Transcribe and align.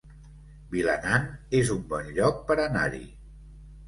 Vilanant 0.75 1.27
es 1.59 1.69
un 1.75 1.83
bon 1.91 2.09
lloc 2.15 2.39
per 2.47 2.57
anar-hi 2.65 3.03